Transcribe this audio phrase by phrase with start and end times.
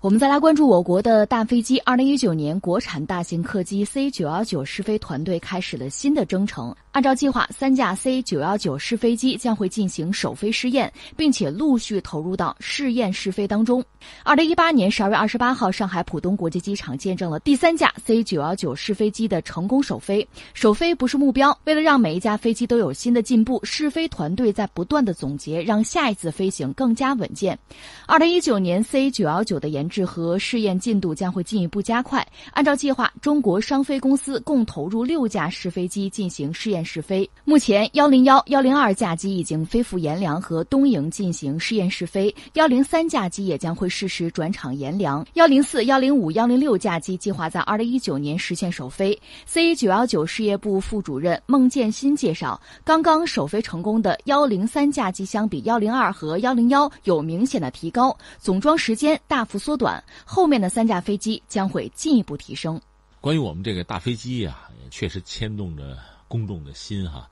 [0.00, 1.76] 我们再来关注我国的大飞机。
[1.80, 6.72] 二零一九年，国产大型客机 C 九幺九试飞团队开始了新的征程。
[6.92, 13.84] 按照计划，三架 C 九幺九试飞机将会进行首飞试验，并且陆续投入到试验试飞当中。
[14.22, 20.26] 二零一八年十二月二十八号，上海浦东国际机场见证了第三架 C 九幺九试飞机的成功首飞。
[20.54, 27.58] 首飞不是目标，为了让每一架飞机都有新的进步，试飞团队在不断的总结，让下一次飞行更加稳健。
[28.06, 32.26] 二零一九年 C 九幺九的研制和试验进度将会进一步加快。
[32.52, 37.28] 按照计划，中国商飞公司共投入六架试飞机进行试验试飞。
[37.44, 45.26] 目前，幺零幺、幺零二架机已经飞赴阎良和东营进行试验试飞，幺零三架机也将会适时转场阎良。
[45.32, 49.18] 幺零四、幺零五、幺零六架机计划在二零一九年实现首飞。
[49.46, 59.77] C 九幺九事业部副主任孟建新介绍，刚刚首飞成功的幺零三架机相比幺零二和幺零幺有明显的提高，总装时间大幅缩。
[59.78, 62.78] 短后面的三架飞机将会进一步提升。
[63.20, 67.30] 关于我们这个大飞机呀，也确实牵动着公众的心哈。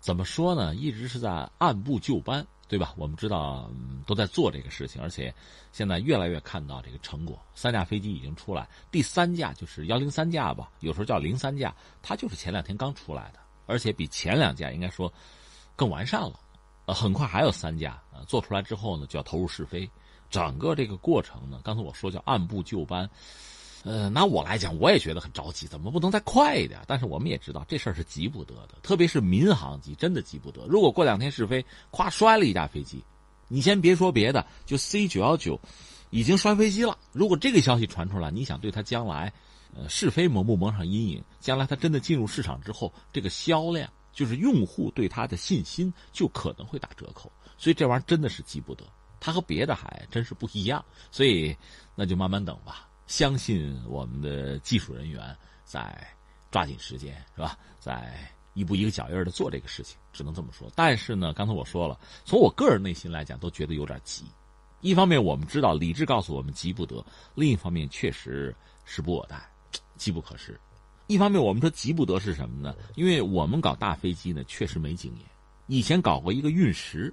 [0.00, 0.74] 怎么说呢？
[0.74, 2.92] 一直是在按部就班，对吧？
[2.98, 3.70] 我们知道
[4.06, 5.34] 都在做这个事情，而且
[5.72, 7.40] 现在越来越看到这个成果。
[7.54, 15.10] 三架飞机已经出来，第三架就是幺零三架吧，有时候叫零三架，它就是前两天刚出来的，而且比前两架应该说
[15.74, 16.38] 更完善了。
[16.84, 19.90] 呃，很快还有三架呃做出来之后呢，就要投入试飞。
[20.34, 23.08] 整个这个过程呢，刚才我说叫按部就班，
[23.84, 26.80] 呃，拿我来讲，我也觉得很着急，怎么不能再快一点？
[26.88, 30.66] 但是我们也知道这事儿是急不得的，特别是民航机真的急不得。
[30.66, 33.00] 如果过两天试飞，咵摔了一架飞机，
[33.46, 35.60] 你先别说别的，就 C 九幺九
[36.10, 36.98] 已经摔飞机了。
[37.12, 39.32] 如果这个消息传出来，你想对它将来
[39.76, 41.22] 呃试飞蒙不蒙上阴影？
[41.38, 47.30] 将来它真的进入市场之后，这个销量就是用户对它的信心就可能会打折扣。
[47.56, 48.84] 所以这玩意儿真的是急不得。
[49.24, 51.56] 它和别的还真是不一样，所以
[51.94, 52.86] 那就慢慢等吧。
[53.06, 56.06] 相信我们的技术人员在
[56.50, 57.58] 抓紧时间，是吧？
[57.80, 58.14] 在
[58.52, 60.70] 一步一个脚印的做这个事情，只能这么说。
[60.74, 64.26] 但是呢，刚才我说了，从我个人内心来讲，都觉得有点急。
[64.82, 67.02] 一方面我们知道理智告诉我们急不得，
[67.34, 68.54] 另一方面确实
[68.84, 69.40] 时不我待，
[69.96, 70.60] 机不可失。
[71.06, 72.76] 一方面我们说急不得是什么呢？
[72.94, 75.24] 因为我们搞大飞机呢，确实没经验。
[75.66, 77.10] 以前搞过一个运十。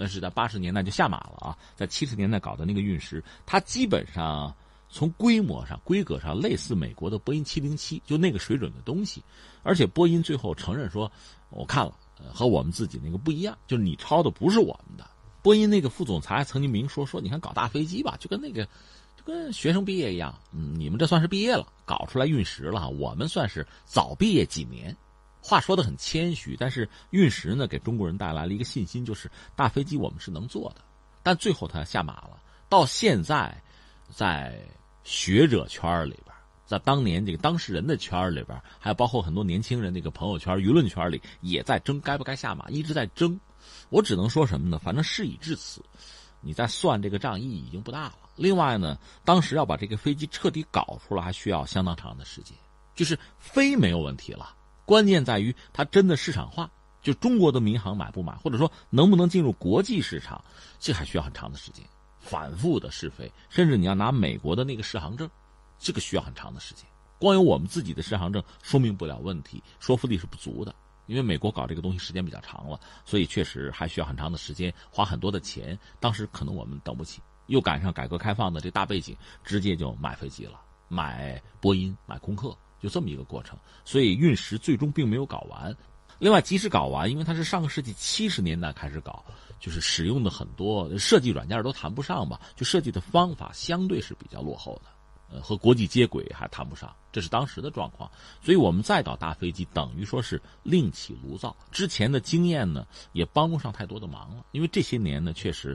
[0.00, 4.50] 那是在八十年代就下马了啊，在七十年代搞的那个运十，它基本上
[4.88, 9.22] 从规模上、规格上类似美国的波音七零七，就那个水准的东西。
[9.62, 11.12] 而且波音最后承认说，
[11.50, 11.92] 我看了，
[12.32, 15.06] 和我们自己那个不一样，就是你抄的不是我们的。
[15.42, 24.96] 波音那个副总裁曾经明说说，你看搞大飞机吧，就跟那个就跟学生毕业一样，嗯，你们这算是毕业了，搞出来运十了，我们算是早毕业几年。
[25.42, 30.82] 话说的很谦虚，但是运十呢给中国人带来了一个信心，就是大飞机我们是能做的。
[31.22, 32.40] 但最后他下马了。
[32.68, 33.62] 到现在，
[34.10, 34.60] 在
[35.02, 36.34] 学者圈里边，
[36.66, 43.38] 在当年这个当事人的圈里边，还有包括很多年轻人那个朋友圈、舆论圈里，也在争该不该下马，一直在争。
[43.88, 44.78] 我只能说什么呢？
[44.78, 45.82] 反正事已至此，
[46.40, 48.14] 你再算这个账意义已经不大了。
[48.36, 52.56] 另外呢，当时要把这个飞机彻底搞出来，还需要相当长的时间。
[52.94, 54.54] 就是飞没有问题了。
[54.90, 56.68] 关键在于它真的市场化，
[57.00, 60.44] 就中国的民航买不买，或者说能不能进入国际市场，
[60.80, 61.86] 这还需要很长的时间，
[62.18, 65.30] 反复的试飞，甚至你要拿美国的那个适航证，
[65.78, 66.84] 这个需要很长的时间。
[67.20, 70.74] 光有我们自己的适航证说明不了问题，说服力是不足的。
[71.06, 75.78] 因为美国搞这个东西时间比较长了，所以确实还需要很长的时间，花很多的钱。
[76.00, 82.52] 当时可能我们等不起，又赶上改革开放的这大背景，直接就买飞机了，买波音，买空客。
[82.80, 85.74] 就这么一个过程，所以运十最终并没有搞完。
[86.18, 89.24] 另外，即使搞完，因为它是上个世纪七十年代开始搞，
[89.58, 94.90] 就是使用的很多设计软件都谈不上吧，就设计的方法相对是比较落后的，
[95.34, 98.10] 呃，和国际接轨还谈不上，这是当时的状况。
[98.42, 101.56] 所以我们再搞大飞机，等于说是另起炉灶。
[101.70, 105.74] 之前的经验呢，也帮不上太多的忙了，因为这些年呢，确实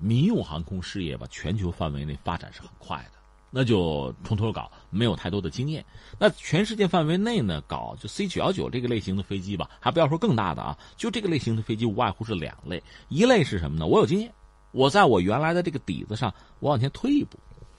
[0.00, 3.19] 民用航空事业吧，全球范围内发展是很快的。
[3.50, 5.84] 那就从头搞，没有太多的经验。
[6.18, 13.86] 那全世界范围内呢，搞就 C 九幺九这个类型的飞机吧，还不要说更大的啊，就这个类型的飞机无外乎是两类，一类是什么呢？
[13.86, 14.32] 我有经验，
[14.72, 17.38] 我在我原来的这个底子上，我往前推一步。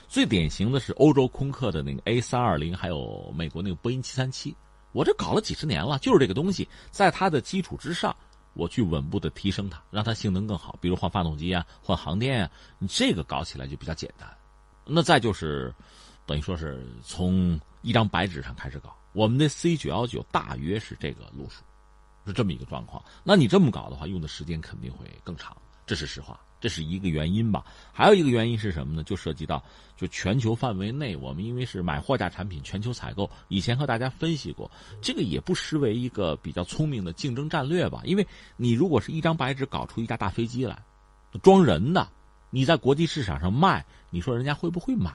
[0.10, 4.54] 最典型的是欧洲空客的那个 A 三二零，还有美国那个波音七三七，
[4.92, 8.14] 我这搞了几十年了，就是这个东西，在它的基础之上，
[8.54, 14.28] 我去稳步的提升它，让它性能更好，比如换发动机啊，换航电啊，你这个搞起来就比较简单。
[14.94, 15.74] 那再就是，
[16.26, 18.94] 等于说是从一张白纸上开始搞。
[19.14, 21.64] 我们的 C 九幺九大约是这个路数，
[22.26, 23.04] 是这么一个状况。
[23.24, 25.56] 那你这么搞的话，用的时间肯定会更长，
[25.86, 26.40] 这是实话。
[26.60, 27.66] 这是一个原因吧。
[27.92, 29.04] 还有一个原因是什么呢？
[29.04, 29.64] 就涉及到
[29.98, 34.70] 就全球范围内，我们因为是买货架产品全球采购，以前和大家分析过，
[35.02, 38.02] 这个也不失为一个比较聪明的竞争战略吧。
[38.06, 38.28] 因为
[38.58, 40.80] 你如果是一张白纸搞出一架大飞机来，
[41.42, 42.08] 装人的，
[42.52, 45.12] 你在国际市场上卖，你说人家会不会买？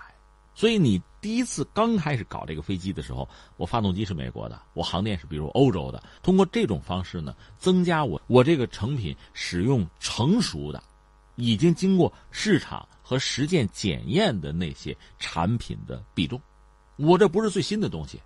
[0.54, 3.28] 所以你第一次刚开始搞这个飞机的时候，
[3.58, 10.82] 我发动机是美国的，我航电是比如欧洲的，通过这种方式呢，增加我我这个成品使用成熟的，
[11.34, 16.40] 已经经过市场和实践检验的那些产品的比重。
[16.96, 18.18] 我这不是最新的东西，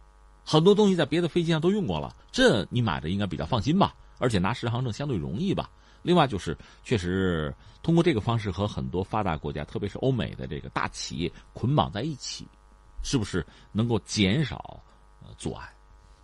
[0.45, 3.93] 很多东西在别的飞机上都用过了，这你买着应该比较放心吧？
[4.19, 5.69] 而且拿适航证相对容易吧？
[6.03, 12.47] 另外就是，确实通过这个方式和很多发达国家，特别是欧美的这个大企业捆绑在一起，
[13.03, 14.83] 是不是能够减少
[15.23, 15.69] 呃阻碍？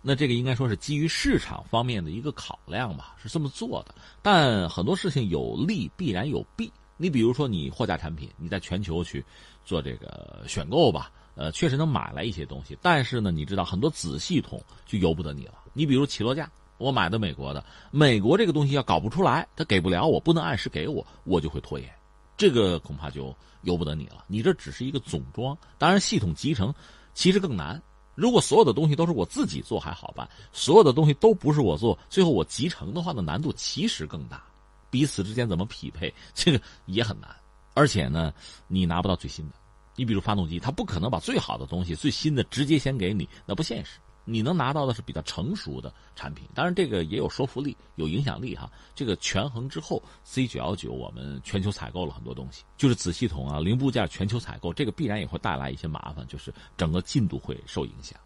[0.01, 3.93] 那这个应该说是基于市场方面的一个考量吧，是这么做的。
[4.21, 6.71] 但很多事情有利必然有弊。
[6.97, 9.23] 你比如说，你货架产品，你在全球去
[9.65, 12.77] 做这个选购吧，呃，确实能买来一些东西。
[12.81, 15.55] 但是呢，你知道很多子系统就由不得你了。
[15.73, 16.49] 你比如起落架。
[16.77, 21.89] 我买的美国的，美国这个东西要搞不出来，他给不了我，不能按时给我，我就会拖延，
[22.37, 24.23] 这个恐怕就由不得你了。
[24.27, 26.73] 你这只是一个总装，当然系统集成
[27.13, 27.81] 其实更难。
[28.13, 34.43] 如果所有的东西都是我自己做还好办，所有的东西都不是我做，最后我集成的话呢，难度其实更大，
[34.89, 37.29] 彼此之间怎么匹配，这个也很难。
[37.75, 38.33] 而且呢，
[38.67, 39.55] 你拿不到最新的，
[39.95, 43.99] 你比如发动机，它不可能把最好的东西、最新的直接先给你，那不现实。
[44.29, 48.69] 你能拿到的是比较成熟的产品，当然这个也有说服力、有影响力哈。
[48.93, 58.19] 这个权衡之后，C 九幺九我们全球采购了很多东西，就是子系统啊、零部件全球采购，这个必然也会带来一些麻烦，就是整个进度会受影响。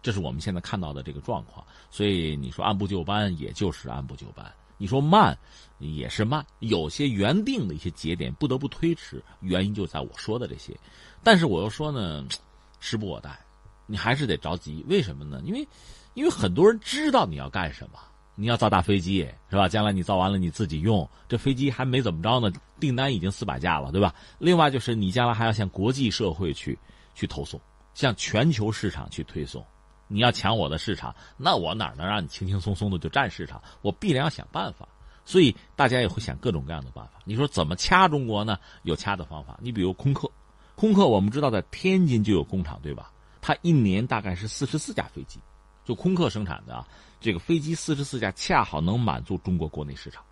[0.00, 1.62] 这是我们现在看到的这个状况。
[1.90, 4.46] 所以你说按部就班，也就是按部就班；
[4.78, 5.36] 你说慢，
[5.78, 6.42] 也是慢。
[6.60, 10.74] 有些原定的一些节点不得不推迟，原因就在我说的这些。
[11.22, 12.26] 但是我又说呢，
[12.80, 13.38] 时不我待。
[13.86, 15.40] 你还是得着急，为什么呢？
[15.44, 15.66] 因为，
[16.14, 17.98] 因为很多人知道你要干什么，
[18.34, 19.68] 你要造大飞机，是吧？
[19.68, 22.50] 将来你造完了你自己用，这飞机还没怎么着呢，
[22.80, 24.14] 订单已经四百架了，对吧？
[24.38, 26.78] 另外就是你将来还要向国际社会去
[27.14, 27.60] 去投送，
[27.94, 29.64] 向全球市场去推送。
[30.06, 33.62] 你要抢我的市场，那我哪能让你轻轻松松的就占市场？
[33.80, 34.88] 我必然要想办法。
[35.26, 37.12] 所以大家也会想各种各样的办法。
[37.24, 38.58] 你说怎么掐中国呢？
[38.82, 39.58] 有掐的方法。
[39.62, 40.30] 你比如空客，
[40.74, 43.10] 空客我们知道在天津就有工厂，对吧？
[43.46, 45.38] 它一年大概是四十四架飞机，
[45.84, 46.88] 就空客生产的啊，
[47.20, 50.24] 这个飞机四十四架恰好能满足中国国内市场。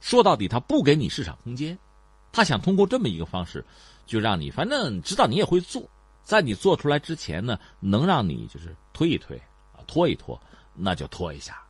[0.00, 1.78] 说到底，他不给你市场空间，
[2.32, 3.64] 他想通过这么一个方式，
[4.04, 5.88] 就让你反正知道你也会做，
[6.24, 9.38] 在你做出来之前呢，能让你就是推一推
[9.72, 10.36] 啊，拖一拖，
[10.74, 11.62] 那就拖一下。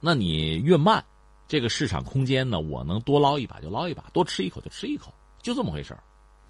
[0.00, 1.04] 那你越慢，
[1.46, 5.12] 这个市场空间呢，我能多捞一把就捞一把，多吃一口就吃一口，
[5.42, 5.94] 就这么回事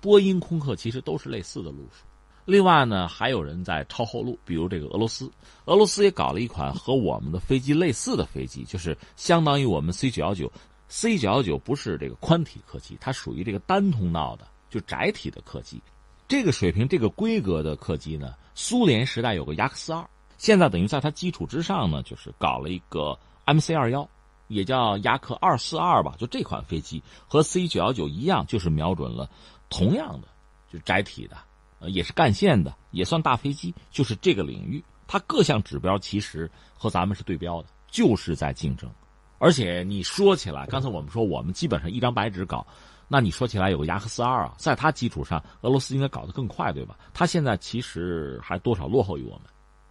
[0.01, 2.07] 波音、空客其实都是类似的路数。
[2.49, 5.31] 另外呢，还有人在抄后路，比如这个俄罗斯，
[5.67, 10.51] 俄罗斯也搞了一款和我们的飞机类似的飞机，就是相当于我们 C 九幺九
[10.89, 15.79] ，C 九幺九不是这个宽体客机，它属于这个单通道的，就窄体的客机。
[16.27, 20.09] 这个水平、这个规格的客机呢，苏联时代有个雅克斯二，
[20.39, 23.15] 现在等于在它基础之上呢，就是搞了一个
[23.45, 24.09] MC 二幺，
[24.47, 29.29] 也叫雅克二四二吧，就这款飞机和 C 九幺九一样，就是瞄准了
[29.69, 30.29] 同样的，
[30.73, 31.37] 就窄体的。
[31.81, 38.91] 呃，也是干线的，也算大飞机，就是这个领域，它各项指标其实和咱们是对标的，就是在竞争。
[39.39, 42.67] 而且你说起来，刚才我们说我们基本上一张白纸搞，
[43.07, 46.99] 那你说起来有个雅克斯二啊，在它基础上，俄罗斯应该搞得更快，对吧？
[47.15, 49.45] 它现在其实还多少落后于我们，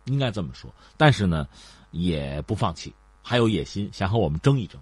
[0.05, 0.69] 应该这么说。
[0.97, 1.47] 但是呢，
[1.91, 4.77] 也不放弃，还有野心，想和我们争一争。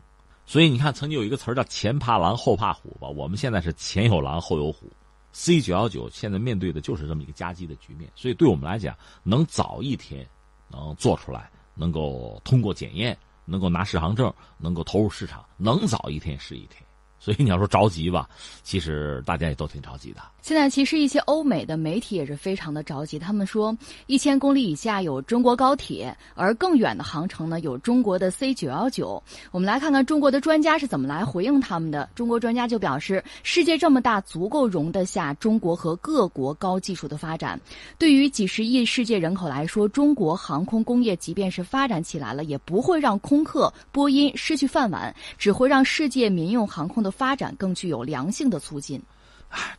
[0.47, 4.91] 所以你看，曾经有一个词儿叫“前怕狼后怕虎”吧，我们现在是前有狼后有虎。
[5.38, 10.25] C 九幺九现在面对的就是这么一个夹击的局面，所以对我们来讲，能早一天
[10.70, 16.82] 能做出来，能够通过检验，能够拿适航证，能够投入市场，能早一天是一天。
[17.19, 18.29] 所以你要说着急吧，
[18.63, 20.22] 其实大家也都挺着急的。
[20.41, 29.22] 现在其实一些欧美的媒体也是非常的着急，他们说一千公里以下有中国高铁，而更远的航程呢有中国的 C 九幺九。
[29.51, 32.07] 我们来看看中国的专家是怎么来回应他们的。
[32.13, 37.60] 中国专家就表示，世界这么大，足够容得下中国和各国高技术的发展。
[37.98, 49.01] 对于几十亿世界人口来说，中国航空工业即便是发展起来了，也不会让空客、波音失去饭碗，只会让世界民用航空的发展更具有良性的促进。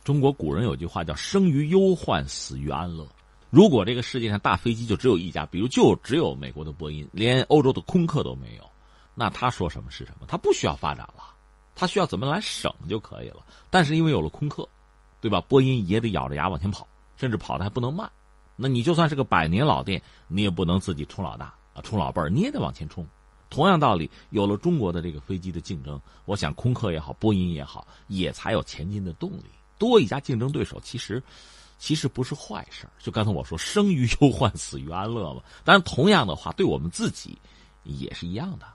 [0.03, 3.07] 中国古人有句话叫“生于忧患，死于安乐”。
[3.49, 8.63] 如果这个世界上大飞机就只有一家，比如就只有美国的波音，连欧洲的空客都没有，
[9.13, 10.25] 那他说什么是什么？
[10.27, 11.23] 他不需要发展了，
[11.75, 13.37] 他需要怎么来省就可以了。
[13.69, 14.67] 但是因为有了空客，
[15.21, 15.39] 对吧？
[15.41, 18.09] 波音也得咬着牙往前跑，甚至跑的还不能慢。
[18.55, 23.05] 那你就算是个百年老店，你也不能自己冲老大啊，冲老辈儿，你也得往前冲。
[23.49, 29.45] 同样道理，有了中国的这个飞机的竞争，我想空客也好，波音也好，也才有前进的动力。
[29.77, 31.21] 多一家竞争对手，其实
[31.79, 35.41] 其实不是坏事就刚才我说，生于忧患，死于安乐嘛。
[35.63, 37.37] 当然，同样的话，对我们自己
[37.83, 38.67] 也是一样的。